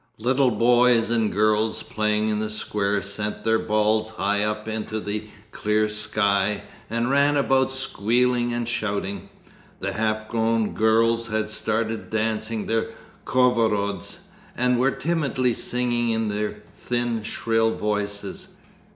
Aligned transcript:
Little 0.17 0.49
boys 0.49 1.11
and 1.11 1.31
girls 1.31 1.83
playing 1.83 2.29
in 2.29 2.39
the 2.39 2.49
square 2.49 3.03
sent 3.03 3.43
their 3.43 3.59
balls 3.59 4.09
high 4.09 4.43
up 4.43 4.67
into 4.67 4.99
the 4.99 5.27
clear 5.51 5.87
sky, 5.89 6.63
and 6.89 7.11
ran 7.11 7.37
about 7.37 7.69
squealing 7.69 8.51
and 8.51 8.67
shouting. 8.67 9.29
The 9.79 9.93
half 9.93 10.27
grown 10.27 10.73
girls 10.73 11.27
had 11.27 11.49
started 11.51 12.09
dancing 12.09 12.65
their 12.65 12.87
khorovods, 13.25 14.21
and 14.57 14.79
were 14.79 14.89
timidly 14.89 15.53
singing 15.53 16.09
in 16.09 16.29
their 16.29 16.63
thin 16.73 17.21
shrill 17.21 17.77
voices. 17.77 18.47